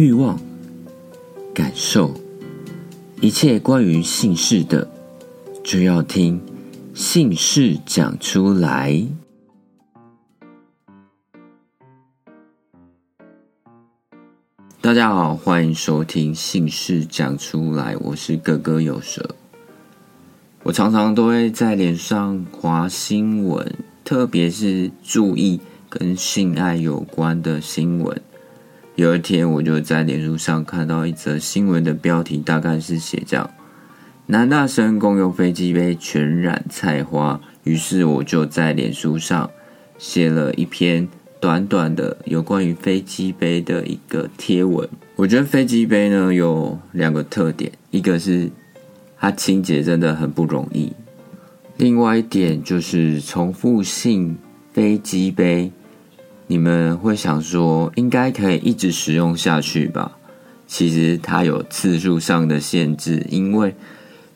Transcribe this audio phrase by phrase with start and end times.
[0.00, 0.40] 欲望、
[1.52, 2.14] 感受，
[3.20, 4.90] 一切关于姓氏的，
[5.62, 6.40] 就要听
[6.94, 9.06] 姓氏讲出来。
[14.80, 19.36] 大家好，欢迎收听姓氏讲出来，我是哥哥有舌。
[20.62, 25.60] 我常常都会在脸上划新闻，特别是注意
[25.90, 28.22] 跟性爱有关的新闻。
[29.00, 33.48] 有一天，我就在脸书上看到一则新闻的标题，大概是写这样：
[34.26, 37.40] 南大生共用飞机杯全染菜花。
[37.64, 39.50] 于是我就在脸书上
[39.96, 41.08] 写了一篇
[41.40, 44.86] 短短的有关于飞机杯的一个贴文。
[45.16, 48.50] 我觉得飞机杯呢有两个特点，一个是
[49.18, 50.92] 它清洁真的很不容易，
[51.78, 54.36] 另外一点就是重复性
[54.74, 55.72] 飞机杯。
[56.50, 60.18] 你们会想说，应该可以一直使用下去吧？
[60.66, 63.72] 其实它有次数上的限制，因为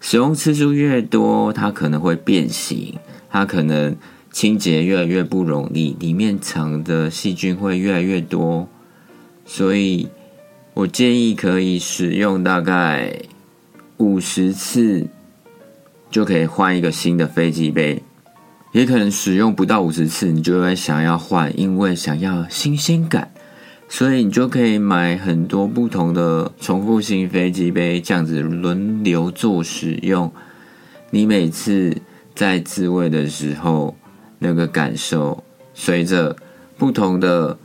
[0.00, 2.94] 使用次数越多，它可能会变形，
[3.28, 3.96] 它可能
[4.30, 8.68] 清洁越来越不容易，里面藏的细菌会越来越多。
[9.44, 10.08] 所以
[10.74, 13.12] 我建议可以使用大概
[13.96, 15.08] 五十次，
[16.12, 18.00] 就可以换一个新的飞机杯。
[18.74, 23.32] 也可能使用不到五十次，你就会想要换，因为想要新鲜感，
[23.88, 30.28] 所以你就可以买很多不同的重复性飞机杯，这样子轮流做使用。
[31.10, 31.96] 你每次
[32.34, 33.96] 在自慰的时候，
[34.40, 36.34] 那个感受，随着
[36.76, 37.56] 不同的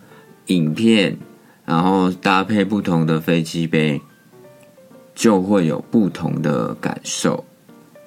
[0.45, 1.17] 影片，
[1.65, 3.99] 然后搭配不同的飞机杯，
[5.15, 7.43] 就会有不同的感受。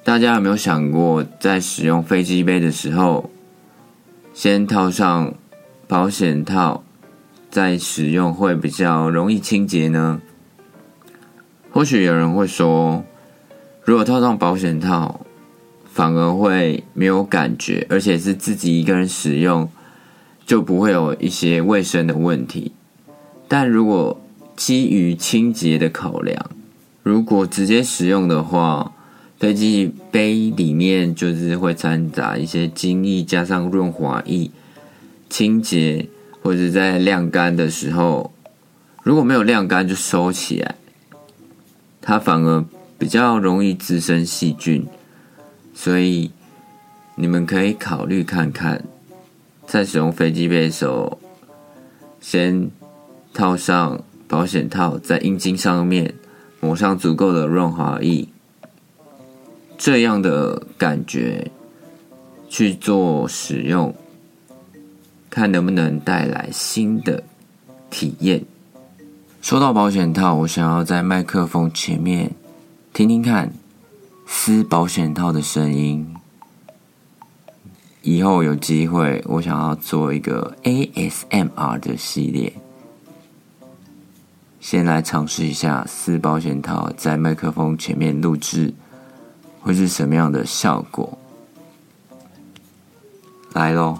[0.04, 3.30] 大家有没有想过，在使用飞机杯的时候，
[4.34, 5.32] 先套上
[5.86, 6.82] 保险套，
[7.48, 10.20] 再使用会比较容易清洁呢？
[11.70, 13.04] 或许有人会说，
[13.84, 15.20] 如果套上保险套，
[15.84, 19.70] 反而会没有感觉，而且是自己一个人使用，
[20.44, 22.72] 就不会有一些卫生的问题。
[23.46, 24.20] 但如果
[24.56, 26.50] 基于清洁的考量，
[27.04, 28.90] 如果直接使用的话，
[29.42, 34.48] 飞机杯里面就是会掺杂一些精液，加上润滑液，
[35.28, 36.08] 清洁
[36.40, 38.32] 或者在晾干的时候，
[39.02, 40.76] 如果没有晾干就收起来，
[42.00, 42.64] 它反而
[42.96, 44.86] 比较容易滋生细菌，
[45.74, 46.30] 所以
[47.16, 48.84] 你们可以考虑看看，
[49.66, 51.18] 在使用飞机杯的时候，
[52.20, 52.70] 先
[53.34, 56.14] 套上保险套，在阴茎上面
[56.60, 58.28] 抹上足够的润滑液。
[59.84, 61.50] 这样的感觉
[62.48, 63.92] 去做使用，
[65.28, 67.24] 看能不能带来新的
[67.90, 68.44] 体验。
[69.40, 72.30] 说到保险套，我想要在麦克风前面
[72.92, 73.52] 听听看
[74.24, 76.14] 撕保险套的声音。
[78.02, 82.52] 以后有机会，我想要做一个 ASMR 的系列，
[84.60, 88.74] 先来尝试一下撕保险套，在麦克风前面录制。
[89.62, 91.18] 会是什么样的效果？
[93.52, 93.98] 来喽！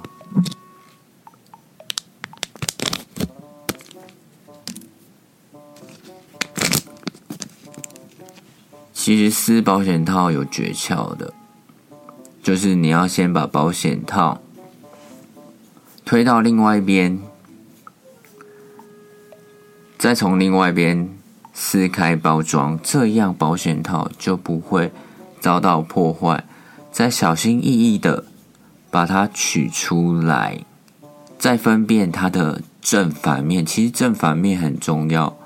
[8.92, 11.34] 其实撕保险套有诀窍的，
[12.42, 14.40] 就是你要先把保险套
[16.04, 17.20] 推到另外一边，
[19.98, 21.08] 再从另外一边
[21.52, 24.92] 撕开包装，这样保险套就不会。
[25.42, 26.44] 遭到破坏，
[26.92, 28.24] 再小心翼翼的
[28.92, 30.64] 把它取出来，
[31.36, 33.66] 再分辨它的正反面。
[33.66, 35.36] 其实正反面很重要。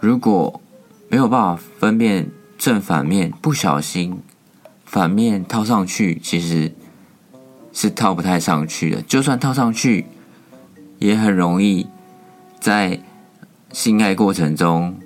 [0.00, 0.60] 如果
[1.08, 2.28] 没有办法分辨
[2.58, 4.20] 正反面，不小心
[4.84, 6.74] 反面套上去，其实
[7.72, 9.02] 是套不太上去的。
[9.02, 10.06] 就算套上去，
[10.98, 11.86] 也很容易
[12.58, 13.00] 在
[13.72, 14.96] 性爱过程中，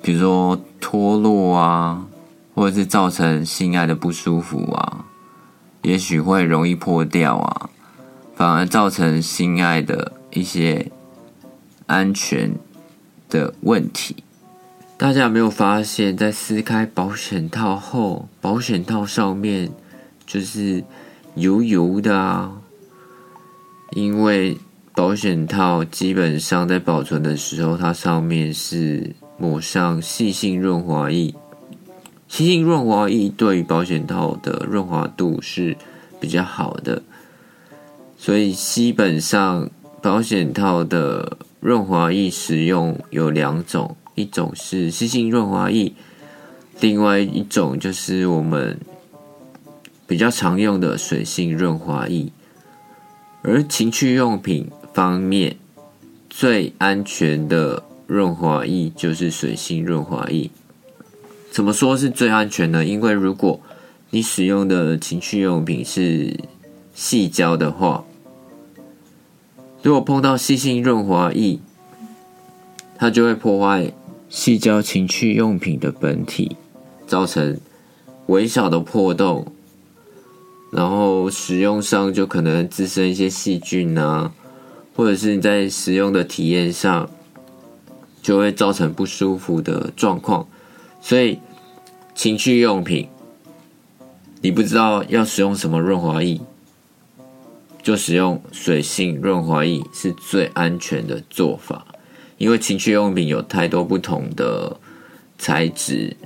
[0.00, 2.06] 比如说脱落啊。
[2.54, 5.04] 或者是造成性爱的不舒服啊，
[5.82, 7.70] 也许会容易破掉啊，
[8.36, 10.90] 反而造成性爱的一些
[11.86, 12.52] 安全
[13.28, 14.22] 的问题。
[14.96, 19.70] 大家有没有发现，在撕开保险套后，保险套上面
[20.24, 20.84] 就是
[21.34, 22.52] 油油的啊？
[23.90, 24.56] 因为
[24.94, 31.34] 保险套基本上在保存的时候，它上面是抹上细性润滑液。
[32.34, 35.76] 细性润滑液对于保险套的润滑度是
[36.18, 37.00] 比较好的，
[38.18, 39.70] 所以基本上
[40.02, 45.92] 保险套的润滑液使用有两种，一种是细性润滑液，
[46.80, 48.80] 另外一种就是我们
[50.08, 52.32] 比较常用的水性润滑液。
[53.42, 55.56] 而情趣用品方面，
[56.28, 60.50] 最安全的润滑液就是水性润滑液。
[61.54, 62.84] 怎么说是最安全呢？
[62.84, 63.60] 因为如果
[64.10, 66.36] 你使用的情趣用品是
[66.92, 68.04] 细胶的话，
[69.80, 71.60] 如果碰到细性润滑液，
[72.98, 73.92] 它就会破坏
[74.28, 76.56] 细胶情趣用品的本体，
[77.06, 77.56] 造成
[78.26, 79.46] 微小的破洞，
[80.72, 84.32] 然后使用上就可能滋生一些细菌啊，
[84.96, 87.08] 或者是你在使用的体验上
[88.20, 90.48] 就会造成不舒服的状况，
[91.04, 91.38] 所以。
[92.16, 93.08] 情趣用品，
[94.40, 96.40] 你不知道要使用什么润滑液，
[97.82, 101.86] 就使用水性润滑液是最安全的做法。
[102.38, 104.76] 因为情趣用品有太多不同的
[105.36, 106.16] 材质，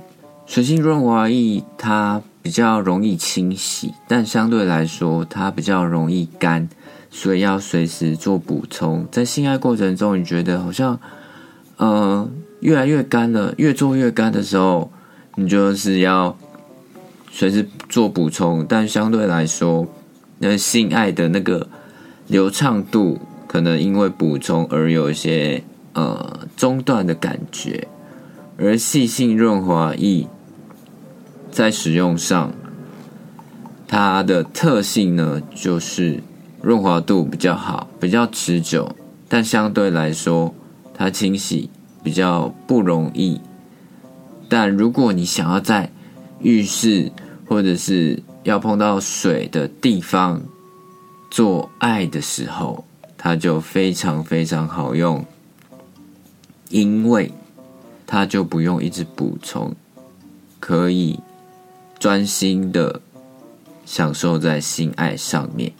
[0.45, 6.69] 水性润滑液它比较容易清洗，但相对来说它比较容易干，
[7.09, 9.07] 所以要随时做补充。
[9.11, 10.99] 在性爱过程中，你觉得好像
[11.77, 14.91] 呃越来越干了，越做越干的时候。
[15.35, 16.37] 你就是要
[17.31, 19.87] 随时做补充，但相对来说，
[20.39, 21.69] 那性爱的那个
[22.27, 25.63] 流畅度可能因为补充而有一些
[25.93, 27.87] 呃中断的感觉。
[28.57, 30.27] 而细性润滑液
[31.49, 32.51] 在使用上，
[33.87, 36.21] 它的特性呢就是
[36.61, 38.93] 润滑度比较好，比较持久，
[39.29, 40.53] 但相对来说，
[40.93, 41.69] 它清洗
[42.03, 43.39] 比较不容易。
[44.47, 45.91] 但如果你想要在
[46.39, 47.11] 浴室
[47.45, 50.41] 或者是要碰到水的地方
[51.29, 52.83] 做爱的时候，
[53.17, 55.23] 它就非常非常好用，
[56.69, 57.31] 因为
[58.07, 59.75] 它就不用一直补充，
[60.59, 61.19] 可以
[61.99, 63.01] 专心的
[63.85, 65.71] 享受在性爱上面。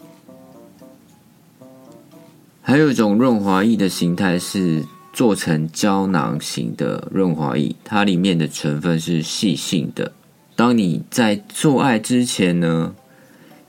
[2.62, 4.84] 还有一种润滑液的形态是。
[5.12, 10.12] 做成胶囊型的润滑液，它里面的成分是细性的。
[10.54, 12.94] 当你在做爱之前呢，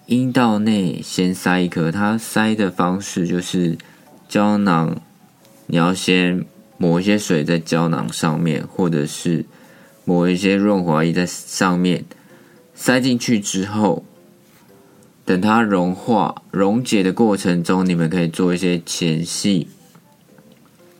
[0.05, 3.77] 阴道内先塞一颗，它塞的方式就是
[4.27, 5.01] 胶囊，
[5.67, 6.45] 你要先
[6.77, 9.45] 抹一些水在胶囊上面，或者是
[10.05, 12.05] 抹一些润滑液在上面，
[12.75, 14.03] 塞进去之后，
[15.23, 19.67] 等它融化溶解的过程中，你们可以做一些前戏。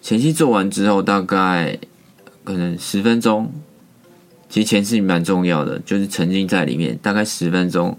[0.01, 1.77] 前期做完之后，大概
[2.44, 3.51] 可能十分钟，
[4.50, 7.95] 其实前期蛮重要的，就是沉浸在里面，大概十分钟，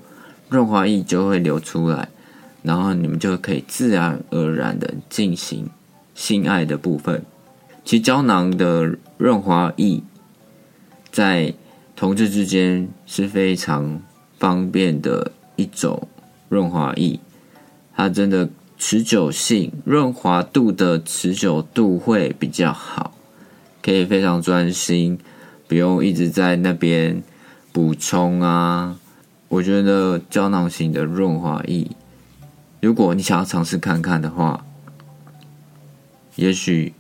[0.49, 2.09] 润滑液就会流出来，
[2.63, 5.71] 然后你们就可以自然而然的进行
[6.13, 7.25] 性爱的部分。
[7.85, 10.03] 其实胶囊的润滑液
[11.13, 11.55] 在
[11.95, 14.03] 同志之间是非常
[14.39, 16.09] 方便的一种
[16.49, 17.21] 润滑液，
[17.95, 18.49] 它真的。
[18.85, 23.17] 持久性、润滑度的持久度会比较好，
[23.81, 25.21] 可以非常专心，
[25.69, 27.23] 不用一直在那边
[27.71, 28.99] 补充啊。
[29.47, 31.93] 我觉得胶囊型的润滑液，
[32.81, 34.67] 如果你想要尝试看看的话，
[36.35, 36.93] 也许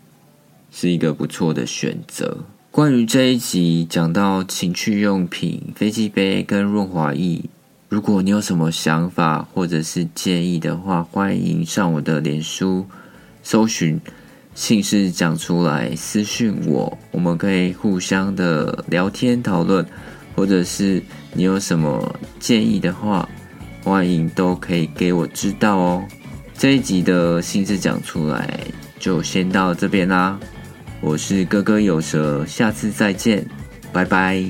[0.70, 2.44] 是一个不错的选择。
[2.70, 7.42] 关于这一集讲到情趣用品、飞机杯跟润滑液。
[7.92, 12.86] 如果你有什么想法或者是建议的话，欢迎上我的脸书
[13.42, 14.00] 搜寻
[14.56, 19.84] “姓氏讲出来”，私讯我，我们可以互相的聊天讨论，
[20.34, 21.02] 或者是
[21.34, 23.28] 你有什么建议的话，
[23.84, 26.02] 欢迎都可以给我知道哦。
[26.56, 28.58] 这一集的“姓氏讲出来”
[28.98, 30.40] 就先到这边啦，
[31.02, 33.46] 我是哥哥有蛇，下次再见，
[33.92, 34.42] 拜拜。